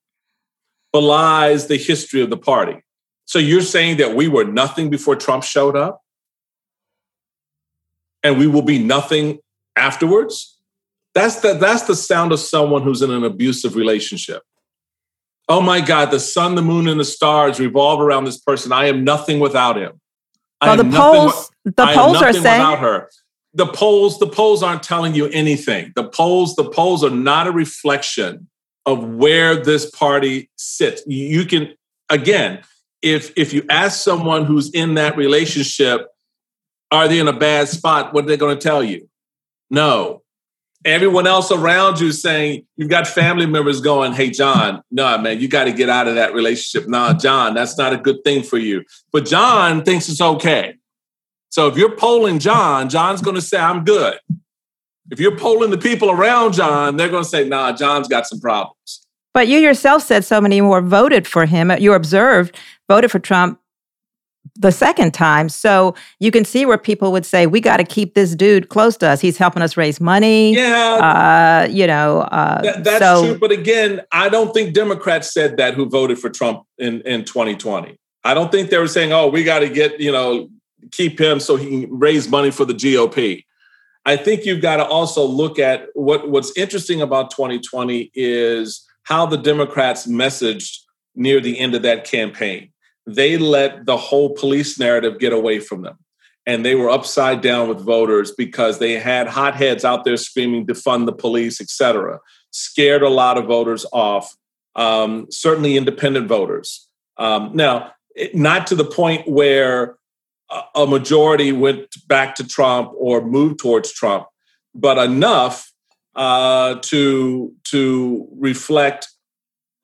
[0.92, 2.82] belies the history of the party.
[3.26, 6.01] So you're saying that we were nothing before Trump showed up?
[8.24, 9.40] And we will be nothing
[9.76, 10.58] afterwards.
[11.14, 14.44] That's the, that's the sound of someone who's in an abusive relationship.
[15.50, 18.72] Oh my God, the sun, the moon, and the stars revolve around this person.
[18.72, 20.00] I am nothing without him.
[20.62, 23.10] Well, the polls, the polls are saying without her.
[23.54, 25.92] The polls, the polls aren't telling you anything.
[25.96, 28.48] The polls, the polls are not a reflection
[28.86, 31.04] of where this party sits.
[31.06, 31.74] You can,
[32.10, 32.62] again,
[33.02, 36.08] if if you ask someone who's in that relationship,
[36.92, 38.14] are they in a bad spot?
[38.14, 39.10] What are they going to tell you?
[39.70, 40.22] No.
[40.84, 45.40] Everyone else around you is saying, you've got family members going, hey, John, no, man,
[45.40, 46.90] you got to get out of that relationship.
[46.90, 48.84] Nah, John, that's not a good thing for you.
[49.12, 50.76] But John thinks it's okay.
[51.50, 54.18] So if you're polling John, John's going to say, I'm good.
[55.12, 58.40] If you're polling the people around John, they're going to say, nah, John's got some
[58.40, 59.06] problems.
[59.34, 61.72] But you yourself said so many more voted for him.
[61.80, 62.58] You observed
[62.90, 63.61] voted for Trump
[64.56, 65.50] the second time.
[65.50, 68.98] So you can see where people would say, we got to keep this dude close
[68.98, 69.22] to us.
[69.22, 70.56] He's helping us raise money.
[70.56, 71.66] Yeah.
[71.66, 73.40] Uh, you know, uh, that, that's so, true.
[73.40, 77.98] But again, I don't think Democrats said that who voted for Trump in, in 2020.
[78.24, 80.50] I don't think they were saying, oh, we got to get, you know,
[80.92, 83.44] keep him so he can raise money for the GOP.
[84.06, 89.26] I think you've got to also look at what what's interesting about 2020 is how
[89.26, 90.80] the Democrats messaged
[91.16, 92.71] near the end of that campaign.
[93.08, 95.98] They let the whole police narrative get away from them.
[96.46, 101.06] And they were upside down with voters because they had hotheads out there screaming, defund
[101.06, 102.20] the police, et cetera.
[102.52, 104.36] Scared a lot of voters off,
[104.76, 106.88] um, certainly independent voters.
[107.18, 107.92] Um, now,
[108.34, 109.98] not to the point where
[110.76, 114.26] a majority went back to Trump or moved towards Trump,
[114.74, 115.72] but enough
[116.16, 119.08] uh, to to reflect,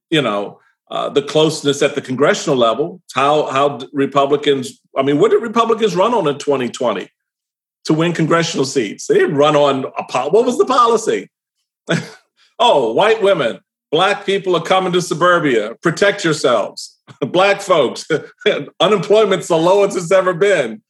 [0.10, 3.02] you know, uh, the closeness at the congressional level.
[3.14, 4.80] How how Republicans?
[4.98, 7.10] I mean, what did Republicans run on in 2020
[7.86, 9.08] to win congressional seats?
[9.08, 11.30] They didn't run on a what was the policy?
[12.60, 13.60] oh, white women,
[13.92, 15.76] black people are coming to suburbia.
[15.82, 16.94] Protect yourselves.
[17.22, 18.06] Black folks,
[18.82, 20.82] unemployment's the lowest it's ever been.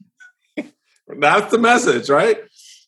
[1.08, 2.40] That's the message, right?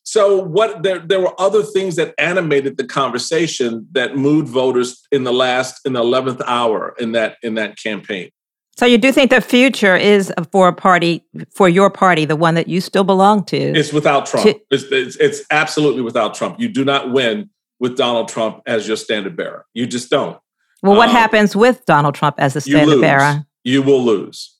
[0.02, 5.24] So what there there were other things that animated the conversation that moved voters in
[5.24, 8.30] the last in the 11th hour in that in that campaign.
[8.76, 11.22] So you do think the future is for a party
[11.54, 13.58] for your party, the one that you still belong to?
[13.58, 14.46] It's without Trump.
[14.46, 16.58] To, it's, it's, it's absolutely without Trump.
[16.58, 19.66] You do not win with Donald Trump as your standard bearer.
[19.74, 20.38] You just don't.
[20.82, 23.44] Well, what um, happens with Donald Trump as the standard bearer?
[23.64, 24.56] You will lose.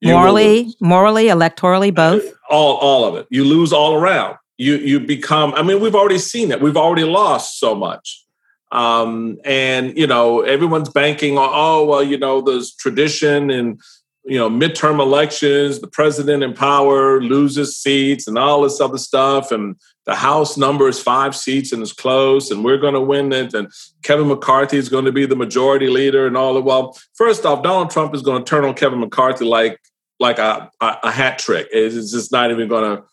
[0.00, 0.76] You morally, will lose.
[0.80, 2.24] morally, electorally, both.
[2.48, 3.28] All, all of it.
[3.30, 4.36] You lose all around.
[4.60, 5.54] You, you become.
[5.54, 6.60] I mean, we've already seen it.
[6.60, 8.26] We've already lost so much.
[8.70, 11.48] Um, and you know, everyone's banking on.
[11.50, 13.80] Oh well, you know, there's tradition and
[14.22, 15.80] you know midterm elections.
[15.80, 20.88] The president in power loses seats and all this other stuff, and the House number
[20.88, 23.54] is five seats and it's close, and we're going to win it.
[23.54, 26.98] And Kevin McCarthy is going to be the majority leader, and all the well.
[27.14, 29.80] First off, Donald Trump is going to turn on Kevin McCarthy like
[30.20, 31.66] like a, a, a hat trick.
[31.72, 33.04] It's just not even going to.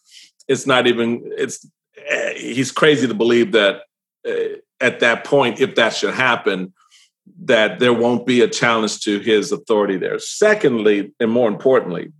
[0.47, 1.21] It's not even.
[1.37, 1.65] It's
[2.07, 3.81] eh, he's crazy to believe that
[4.27, 6.73] uh, at that point, if that should happen,
[7.43, 10.19] that there won't be a challenge to his authority there.
[10.19, 12.11] Secondly, and more importantly,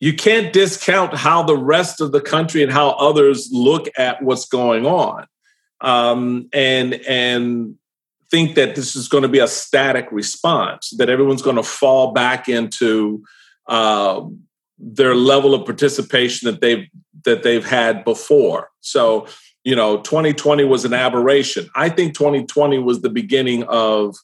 [0.00, 4.46] you can't discount how the rest of the country and how others look at what's
[4.46, 5.26] going on
[5.80, 7.76] um, and and
[8.30, 12.12] think that this is going to be a static response that everyone's going to fall
[12.12, 13.22] back into
[13.68, 14.20] uh,
[14.84, 16.86] their level of participation that they've
[17.24, 18.70] that they've had before.
[18.80, 19.26] So
[19.64, 21.68] you know 2020 was an aberration.
[21.74, 24.14] I think 2020 was the beginning of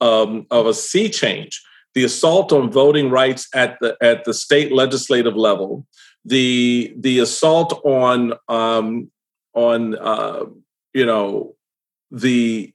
[0.00, 1.62] um, of a sea change.
[1.94, 5.86] The assault on voting rights at the at the state legislative level,
[6.24, 9.10] the the assault on um,
[9.54, 10.44] on uh,
[10.92, 11.54] you know
[12.10, 12.72] the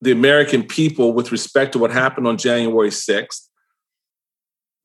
[0.00, 3.48] the American people with respect to what happened on January 6th,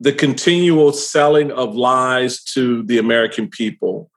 [0.02, 4.10] the continual selling of lies to the American people.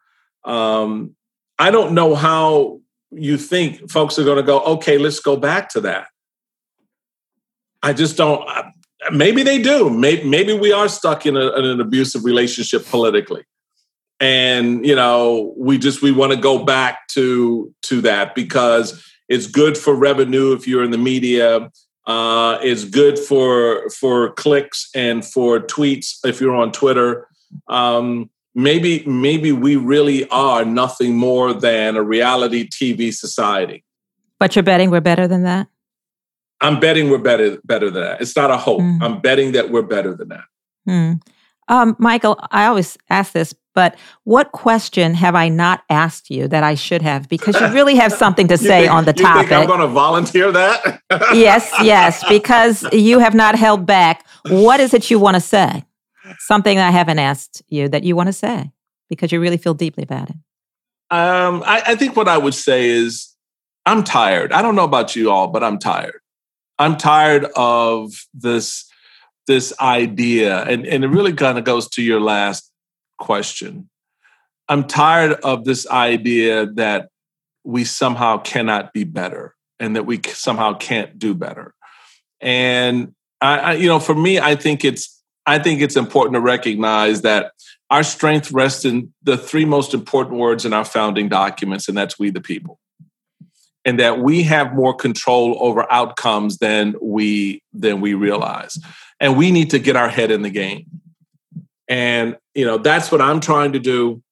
[0.42, 1.14] Um,
[1.58, 5.68] I don't know how you think folks are going to go, okay, let's go back
[5.70, 6.08] to that.
[7.82, 8.48] I just don't.
[9.12, 9.90] Maybe they do.
[9.90, 13.44] Maybe, maybe we are stuck in, a, in an abusive relationship politically,
[14.18, 19.46] and you know we just we want to go back to to that because it's
[19.46, 21.70] good for revenue if you're in the media.
[22.06, 27.28] Uh, it's good for for clicks and for tweets if you're on Twitter.
[27.68, 33.84] Um, maybe maybe we really are nothing more than a reality TV society.
[34.38, 35.68] But you're betting we're better than that.
[36.60, 38.20] I'm betting we're better better than that.
[38.20, 38.80] It's not a hope.
[38.80, 39.02] Mm.
[39.02, 40.44] I'm betting that we're better than that.
[40.88, 41.20] Mm.
[41.68, 46.62] Um, Michael, I always ask this, but what question have I not asked you that
[46.62, 47.28] I should have?
[47.28, 49.48] Because you really have something to say think, on the topic.
[49.48, 51.02] Think I'm going to volunteer that?
[51.34, 54.26] yes, yes, because you have not held back.
[54.48, 55.84] What is it you want to say?
[56.38, 58.72] Something I haven't asked you that you want to say
[59.10, 60.36] because you really feel deeply about it.
[61.10, 63.34] Um, I, I think what I would say is
[63.84, 64.52] I'm tired.
[64.52, 66.20] I don't know about you all, but I'm tired.
[66.78, 68.88] I'm tired of this
[69.46, 72.72] this idea, and, and it really kind of goes to your last
[73.24, 73.88] question.
[74.68, 77.08] I'm tired of this idea that
[77.64, 81.74] we somehow cannot be better and that we somehow can't do better.
[82.40, 85.10] And I, I, you know, for me, I think it's
[85.46, 87.52] I think it's important to recognize that
[87.90, 92.18] our strength rests in the three most important words in our founding documents, and that's
[92.18, 92.78] we the people
[93.84, 98.78] and that we have more control over outcomes than we than we realize
[99.20, 100.86] and we need to get our head in the game
[101.88, 104.22] and you know that's what i'm trying to do.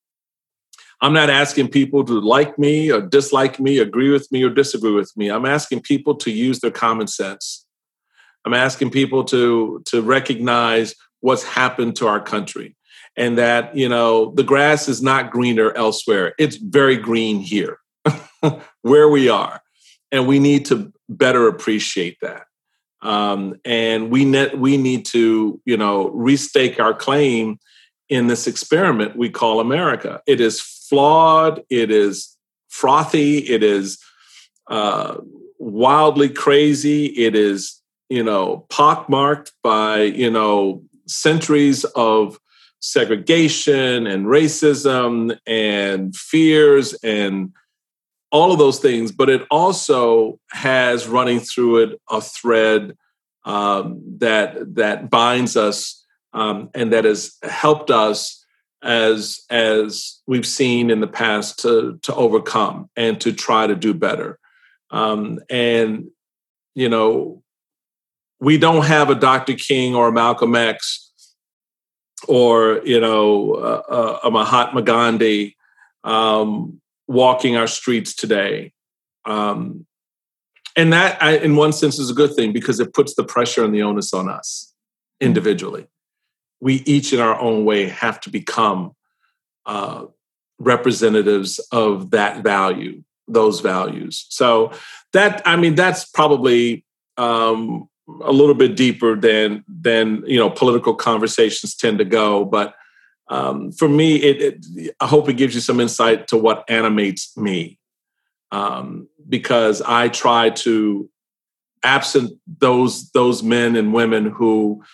[1.03, 4.93] I'm not asking people to like me or dislike me agree with me or disagree
[4.93, 5.31] with me.
[5.31, 7.67] I'm asking people to use their common sense.
[8.45, 12.77] I'm asking people to to recognize what's happened to our country
[13.17, 16.35] and that you know the grass is not greener elsewhere.
[16.39, 17.79] It's very green here
[18.83, 19.61] where we are.
[20.13, 22.45] And we need to better appreciate that
[23.03, 27.59] um, and we net we need to you know restake our claim
[28.09, 30.21] in this experiment we call america.
[30.27, 32.37] It is flawed it is
[32.69, 33.99] frothy it is
[34.69, 35.17] uh,
[35.59, 42.39] wildly crazy it is you know pockmarked by you know centuries of
[42.81, 47.53] segregation and racism and fears and
[48.33, 52.97] all of those things, but it also has running through it a thread
[53.45, 58.45] um, that that binds us um, and that has helped us
[58.83, 63.93] as as we've seen in the past to to overcome and to try to do
[63.93, 64.39] better.
[64.91, 66.09] Um, and
[66.75, 67.43] you know,
[68.41, 69.55] we don't have a Dr.
[69.55, 71.11] King or a Malcolm X
[72.29, 75.57] or you know a, a Mahatma Gandhi
[76.05, 78.73] um, walking our streets today.
[79.25, 79.87] Um,
[80.77, 83.65] and that, I, in one sense, is a good thing because it puts the pressure
[83.65, 84.73] and the onus on us
[85.21, 85.87] individually.
[86.61, 88.93] We each, in our own way, have to become
[89.67, 90.07] uh,
[90.59, 94.27] representatives of that value, those values.
[94.31, 94.73] So
[95.13, 96.85] that, I mean, that's probably
[97.19, 97.89] um,
[98.23, 102.75] a little bit deeper than than you know political conversations tend to go, but
[103.33, 104.43] um, for me, it,
[104.77, 107.79] it, I hope it gives you some insight to what animates me,
[108.51, 111.09] um, because I try to,
[111.83, 114.85] absent those those men and women who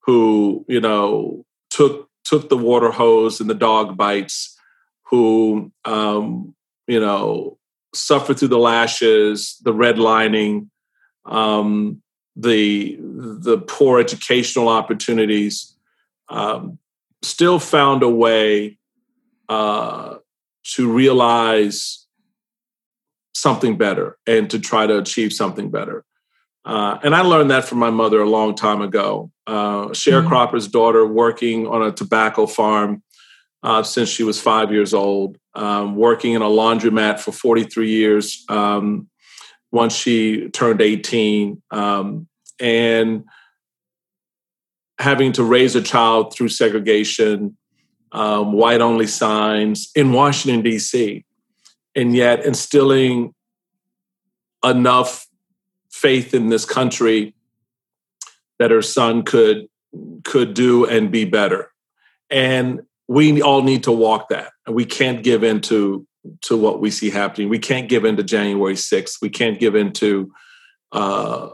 [0.00, 4.58] who you know took took the water hose and the dog bites,
[5.04, 6.54] who um,
[6.86, 7.58] you know
[7.94, 10.68] suffered through the lashes, the redlining,
[11.26, 12.02] um,
[12.36, 15.76] the the poor educational opportunities.
[16.30, 16.78] Um,
[17.22, 18.78] still found a way
[19.48, 20.16] uh,
[20.64, 22.06] to realize
[23.34, 26.04] something better and to try to achieve something better.
[26.64, 29.30] Uh, and I learned that from my mother a long time ago.
[29.46, 30.78] Uh, sharecropper's mm-hmm.
[30.78, 33.02] daughter, working on a tobacco farm
[33.62, 38.44] uh, since she was five years old, um, working in a laundromat for 43 years
[38.48, 39.08] um,
[39.72, 41.60] once she turned 18.
[41.70, 42.28] Um,
[42.60, 43.24] and
[44.98, 47.56] having to raise a child through segregation,
[48.12, 51.24] um, white only signs in Washington, D.C.,
[51.94, 53.34] and yet instilling
[54.64, 55.26] enough
[55.90, 57.34] faith in this country
[58.58, 59.66] that her son could
[60.24, 61.70] could do and be better.
[62.30, 64.52] And we all need to walk that.
[64.66, 66.06] We can't give in to
[66.42, 67.48] to what we see happening.
[67.48, 70.32] We can't give in to january 6th we can't give in to
[70.92, 71.48] uh,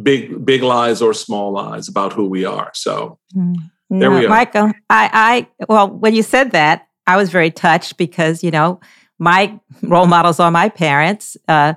[0.00, 2.70] big big lies or small lies about who we are.
[2.74, 3.56] So mm.
[3.88, 4.28] there we are.
[4.28, 8.80] Michael, I, I well, when you said that, I was very touched because you know
[9.18, 11.36] my role models are my parents.
[11.48, 11.74] Uh,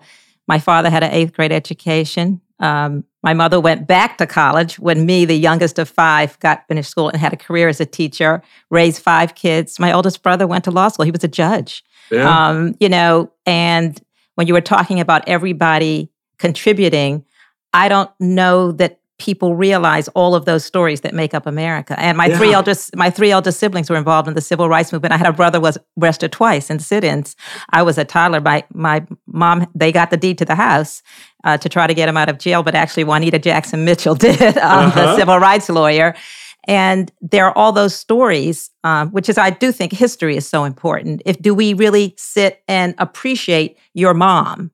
[0.48, 2.42] my father had an eighth grade education.
[2.60, 6.90] Um, my mother went back to college when me, the youngest of five, got finished
[6.90, 9.80] school and had a career as a teacher, raised five kids.
[9.80, 11.06] My oldest brother went to law school.
[11.06, 11.84] He was a judge.
[12.12, 12.48] Yeah.
[12.48, 14.00] Um, you know, and
[14.36, 17.26] when you were talking about everybody contributing,
[17.74, 21.98] I don't know that people realize all of those stories that make up America.
[22.00, 22.38] And my yeah.
[22.38, 25.14] three eldest my three eldest siblings were involved in the civil rights movement.
[25.14, 27.36] I had a brother was arrested twice in sit-ins.
[27.70, 28.42] I was a toddler.
[28.42, 31.02] My my mom they got the deed to the house
[31.44, 34.42] uh, to try to get him out of jail, but actually Juanita Jackson Mitchell did,
[34.58, 35.02] um, uh-huh.
[35.02, 36.16] the civil rights lawyer.
[36.66, 40.64] And there are all those stories, um, which is I do think history is so
[40.64, 41.22] important.
[41.26, 44.72] If do we really sit and appreciate your mom?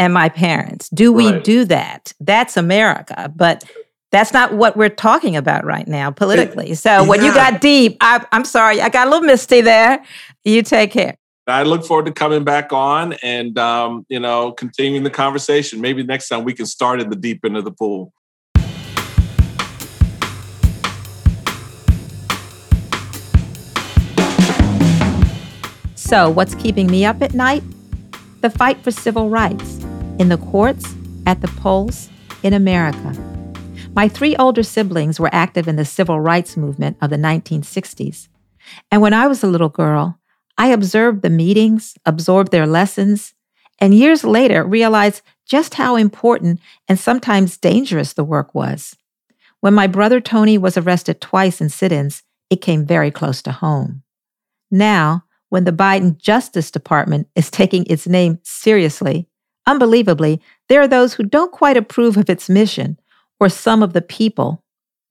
[0.00, 0.88] And my parents.
[0.88, 1.44] Do we right.
[1.44, 2.14] do that?
[2.20, 3.30] That's America.
[3.36, 3.64] But
[4.10, 6.72] that's not what we're talking about right now politically.
[6.74, 7.02] So yeah.
[7.02, 10.02] when you got deep, I, I'm sorry, I got a little misty there.
[10.42, 11.16] You take care.
[11.46, 15.82] I look forward to coming back on and um, you know continuing the conversation.
[15.82, 18.14] Maybe next time we can start in the deep end of the pool.
[25.94, 27.62] So, what's keeping me up at night?
[28.40, 29.80] The fight for civil rights
[30.20, 30.94] in the courts,
[31.24, 32.10] at the polls,
[32.42, 33.16] in America.
[33.94, 38.28] My three older siblings were active in the civil rights movement of the 1960s.
[38.90, 40.20] And when I was a little girl,
[40.58, 43.32] I observed the meetings, absorbed their lessons,
[43.78, 48.94] and years later realized just how important and sometimes dangerous the work was.
[49.60, 53.52] When my brother Tony was arrested twice in sit ins, it came very close to
[53.52, 54.02] home.
[54.70, 59.29] Now, when the Biden Justice Department is taking its name seriously,
[59.70, 62.98] Unbelievably, there are those who don't quite approve of its mission
[63.38, 64.64] or some of the people,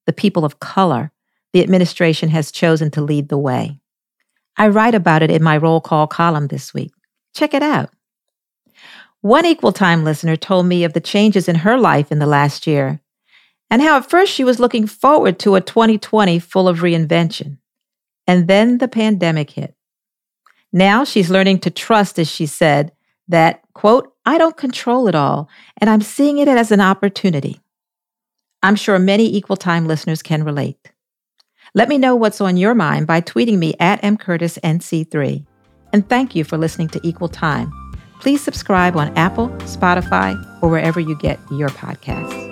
[0.05, 1.14] the people of color,
[1.53, 3.80] the administration has chosen to lead the way.
[4.57, 6.91] I write about it in my roll call column this week.
[7.34, 7.89] Check it out.
[9.22, 12.68] One equal time listener told me of the changes in her life in the last
[12.68, 12.99] year
[13.70, 17.60] and how at first she was looking forward to a 2020 full of reinvention.
[18.28, 19.74] And then the pandemic hit.
[20.74, 22.91] Now she's learning to trust, as she said,
[23.30, 25.50] that, quote, I don't control it all,
[25.82, 27.60] and I'm seeing it as an opportunity.
[28.62, 30.92] I'm sure many equal time listeners can relate.
[31.74, 35.48] Let me know what's on your mind by tweeting me at mcurtisnc3.
[35.94, 37.74] And thank you for listening to Equal Time.
[38.20, 42.49] Please subscribe on Apple, Spotify, or wherever you get your podcasts.